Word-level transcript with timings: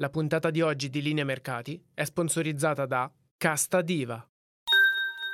La 0.00 0.10
puntata 0.10 0.50
di 0.50 0.60
oggi 0.60 0.90
di 0.90 1.02
Linea 1.02 1.24
Mercati 1.24 1.84
è 1.92 2.04
sponsorizzata 2.04 2.86
da 2.86 3.12
Casta 3.36 3.82
Diva. 3.82 4.24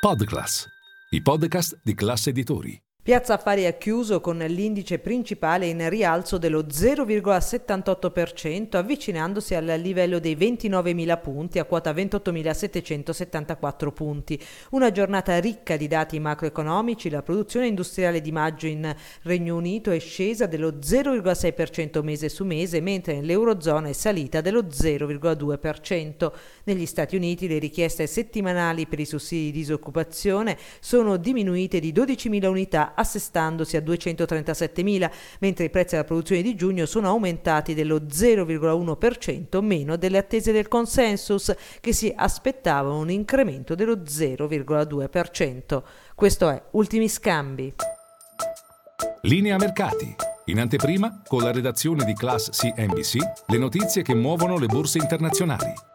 Podclass, 0.00 0.66
i 1.10 1.20
podcast 1.20 1.80
di 1.82 1.94
classe 1.94 2.30
editori. 2.30 2.80
Piazza 3.04 3.34
Affari 3.34 3.66
ha 3.66 3.72
chiuso 3.72 4.20
con 4.20 4.38
l'indice 4.38 5.00
principale 5.00 5.66
in 5.66 5.88
rialzo 5.88 6.38
dello 6.38 6.60
0,78%, 6.60 8.76
avvicinandosi 8.76 9.56
al 9.56 9.64
livello 9.64 10.20
dei 10.20 10.36
29.000 10.36 11.20
punti 11.20 11.58
a 11.58 11.64
quota 11.64 11.90
28.774 11.90 13.92
punti. 13.92 14.40
Una 14.70 14.92
giornata 14.92 15.36
ricca 15.40 15.76
di 15.76 15.88
dati 15.88 16.20
macroeconomici, 16.20 17.10
la 17.10 17.24
produzione 17.24 17.66
industriale 17.66 18.20
di 18.20 18.30
maggio 18.30 18.68
in 18.68 18.94
Regno 19.22 19.56
Unito 19.56 19.90
è 19.90 19.98
scesa 19.98 20.46
dello 20.46 20.74
0,6% 20.74 22.04
mese 22.04 22.28
su 22.28 22.44
mese, 22.44 22.80
mentre 22.80 23.14
nell'Eurozona 23.14 23.88
è 23.88 23.92
salita 23.94 24.40
dello 24.40 24.60
0,2%. 24.60 26.32
Negli 26.62 26.86
Stati 26.86 27.16
Uniti 27.16 27.48
le 27.48 27.58
richieste 27.58 28.06
settimanali 28.06 28.86
per 28.86 29.00
i 29.00 29.06
sussidi 29.06 29.46
di 29.46 29.52
disoccupazione 29.58 30.56
sono 30.78 31.16
diminuite 31.16 31.80
di 31.80 31.92
12.000 31.92 32.46
unità 32.46 32.90
assestandosi 32.94 33.76
a 33.76 33.80
237.000, 33.80 35.10
mentre 35.40 35.64
i 35.64 35.70
prezzi 35.70 35.94
alla 35.94 36.04
produzione 36.04 36.42
di 36.42 36.54
giugno 36.54 36.86
sono 36.86 37.08
aumentati 37.08 37.74
dello 37.74 37.98
0,1% 37.98 39.60
meno 39.62 39.96
delle 39.96 40.18
attese 40.18 40.52
del 40.52 40.68
consensus, 40.68 41.54
che 41.80 41.92
si 41.92 42.12
aspettava 42.14 42.92
un 42.92 43.10
incremento 43.10 43.74
dello 43.74 43.96
0,2%. 43.96 45.82
Questo 46.14 46.48
è 46.48 46.62
Ultimi 46.72 47.08
Scambi. 47.08 47.74
Linea 49.22 49.56
Mercati. 49.56 50.14
In 50.46 50.58
anteprima, 50.58 51.22
con 51.24 51.42
la 51.42 51.52
redazione 51.52 52.04
di 52.04 52.14
Class 52.14 52.50
CNBC, 52.50 53.16
le 53.46 53.58
notizie 53.58 54.02
che 54.02 54.14
muovono 54.14 54.58
le 54.58 54.66
borse 54.66 54.98
internazionali. 54.98 55.91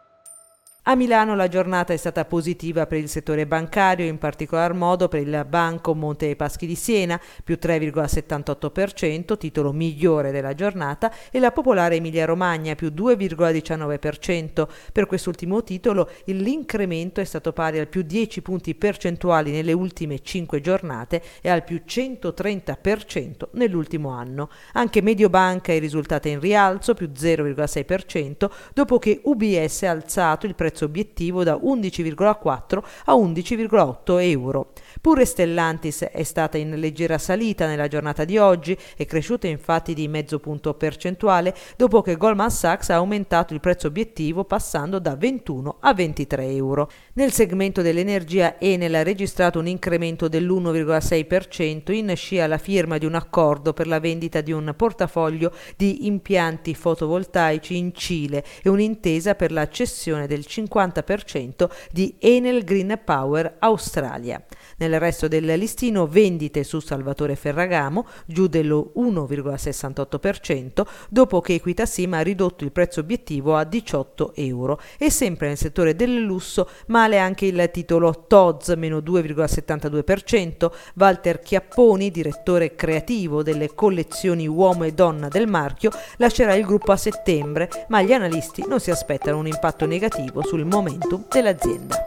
A 0.90 0.94
Milano 0.94 1.36
la 1.36 1.48
giornata 1.48 1.92
è 1.92 1.98
stata 1.98 2.24
positiva 2.24 2.86
per 2.86 2.96
il 2.96 3.10
settore 3.10 3.46
bancario, 3.46 4.06
in 4.06 4.16
particolar 4.16 4.72
modo 4.72 5.06
per 5.06 5.20
il 5.20 5.44
Banco 5.46 5.94
Monte 5.94 6.24
dei 6.24 6.34
Paschi 6.34 6.66
di 6.66 6.76
Siena, 6.76 7.20
più 7.44 7.58
3,78%, 7.60 9.36
titolo 9.36 9.72
migliore 9.72 10.30
della 10.30 10.54
giornata, 10.54 11.12
e 11.30 11.40
la 11.40 11.52
Popolare 11.52 11.96
Emilia 11.96 12.24
Romagna, 12.24 12.74
più 12.74 12.88
2,19%. 12.88 14.66
Per 14.90 15.04
quest'ultimo 15.04 15.62
titolo 15.62 16.08
l'incremento 16.24 17.20
è 17.20 17.24
stato 17.24 17.52
pari 17.52 17.78
al 17.78 17.88
più 17.88 18.00
10 18.00 18.40
punti 18.40 18.74
percentuali 18.74 19.50
nelle 19.50 19.74
ultime 19.74 20.22
5 20.22 20.62
giornate 20.62 21.20
e 21.42 21.50
al 21.50 21.64
più 21.64 21.82
130% 21.86 23.48
nell'ultimo 23.50 24.08
anno. 24.08 24.48
Anche 24.72 25.02
Mediobanca 25.02 25.70
è 25.70 25.78
risultata 25.78 26.30
in 26.30 26.40
rialzo, 26.40 26.94
più 26.94 27.10
0,6%, 27.14 28.50
dopo 28.72 28.98
che 28.98 29.20
UBS 29.22 29.82
ha 29.82 29.90
alzato 29.90 30.46
il 30.46 30.54
prezzo 30.54 30.76
prezzo 30.78 30.84
obiettivo 30.84 31.42
da 31.42 31.54
11,4 31.54 32.82
a 33.06 33.14
11,8 33.14 34.22
euro. 34.22 34.72
Pure 35.00 35.24
Stellantis 35.24 36.04
è 36.04 36.22
stata 36.22 36.58
in 36.58 36.78
leggera 36.78 37.18
salita 37.18 37.66
nella 37.66 37.88
giornata 37.88 38.24
di 38.24 38.38
oggi, 38.38 38.76
è 38.96 39.04
cresciuta 39.04 39.46
infatti 39.46 39.94
di 39.94 40.06
mezzo 40.08 40.38
punto 40.38 40.74
percentuale 40.74 41.54
dopo 41.76 42.02
che 42.02 42.16
Goldman 42.16 42.50
Sachs 42.50 42.90
ha 42.90 42.96
aumentato 42.96 43.54
il 43.54 43.60
prezzo 43.60 43.88
obiettivo 43.88 44.44
passando 44.44 44.98
da 44.98 45.16
21 45.16 45.78
a 45.80 45.94
23 45.94 46.50
euro. 46.50 46.90
Nel 47.14 47.32
segmento 47.32 47.82
dell'energia 47.82 48.58
Enel 48.58 48.94
ha 48.94 49.02
registrato 49.02 49.58
un 49.58 49.66
incremento 49.66 50.28
dell'1,6% 50.28 51.92
in 51.92 52.12
scia 52.14 52.44
alla 52.44 52.58
firma 52.58 52.98
di 52.98 53.06
un 53.06 53.14
accordo 53.14 53.72
per 53.72 53.86
la 53.86 54.00
vendita 54.00 54.40
di 54.40 54.52
un 54.52 54.72
portafoglio 54.76 55.52
di 55.76 56.06
impianti 56.06 56.74
fotovoltaici 56.74 57.76
in 57.76 57.92
Cile 57.94 58.44
e 58.62 58.68
un'intesa 58.68 59.34
per 59.34 59.52
la 59.52 59.68
cessione 59.68 60.26
del 60.26 60.44
50% 60.46 60.67
50% 60.70 61.68
di 61.90 62.16
Enel 62.18 62.64
Green 62.64 63.00
Power 63.04 63.56
Australia. 63.60 64.42
Nel 64.78 64.98
resto 64.98 65.28
del 65.28 65.44
listino 65.58 66.06
vendite 66.06 66.62
su 66.64 66.80
Salvatore 66.80 67.36
Ferragamo 67.36 68.06
giù 68.26 68.46
dello 68.46 68.92
1,68% 68.96 70.86
dopo 71.08 71.40
che 71.40 71.54
Equitasim 71.54 72.14
ha 72.14 72.20
ridotto 72.20 72.64
il 72.64 72.72
prezzo 72.72 73.00
obiettivo 73.00 73.56
a 73.56 73.64
18 73.64 74.34
euro 74.36 74.80
e 74.98 75.10
sempre 75.10 75.48
nel 75.48 75.56
settore 75.56 75.96
del 75.96 76.14
lusso 76.14 76.68
male 76.86 77.18
anche 77.18 77.46
il 77.46 77.68
titolo 77.72 78.24
Tod's 78.26 78.68
meno 78.76 78.98
2,72%, 78.98 80.70
Walter 80.94 81.40
Chiapponi, 81.40 82.10
direttore 82.10 82.74
creativo 82.74 83.42
delle 83.42 83.74
collezioni 83.74 84.46
uomo 84.46 84.84
e 84.84 84.92
donna 84.92 85.28
del 85.28 85.46
marchio, 85.46 85.90
lascerà 86.16 86.54
il 86.54 86.64
gruppo 86.64 86.92
a 86.92 86.96
settembre, 86.96 87.68
ma 87.88 88.02
gli 88.02 88.12
analisti 88.12 88.64
non 88.66 88.80
si 88.80 88.90
aspettano 88.90 89.38
un 89.38 89.46
impatto 89.46 89.86
negativo 89.86 90.42
sul 90.58 90.66
momentum 90.66 91.24
dell'azienda. 91.28 92.04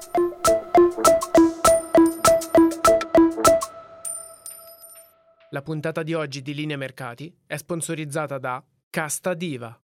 La 5.51 5.61
puntata 5.61 6.03
di 6.03 6.13
oggi 6.13 6.41
di 6.41 6.53
Linea 6.53 6.75
Mercati 6.75 7.33
è 7.45 7.55
sponsorizzata 7.55 8.37
da 8.39 8.61
Casta 8.89 9.33
Diva. 9.33 9.79